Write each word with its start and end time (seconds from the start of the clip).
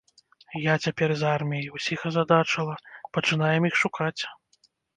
Я 0.61 0.73
цяпер 0.87 1.13
з 1.19 1.27
арміяй, 1.33 1.67
усіх 1.81 2.07
азадачыла, 2.11 2.81
пачынаем 3.19 3.71
іх 3.73 3.81
шукаць. 3.87 4.19